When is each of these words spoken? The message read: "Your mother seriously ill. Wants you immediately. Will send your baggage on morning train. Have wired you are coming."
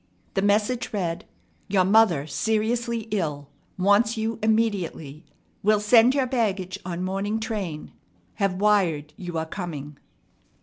The 0.33 0.41
message 0.41 0.93
read: 0.93 1.25
"Your 1.67 1.85
mother 1.85 2.25
seriously 2.25 3.01
ill. 3.11 3.49
Wants 3.77 4.17
you 4.17 4.39
immediately. 4.41 5.27
Will 5.61 5.79
send 5.79 6.15
your 6.15 6.25
baggage 6.25 6.79
on 6.83 7.03
morning 7.03 7.39
train. 7.39 7.91
Have 8.37 8.55
wired 8.55 9.13
you 9.15 9.37
are 9.37 9.45
coming." 9.45 9.99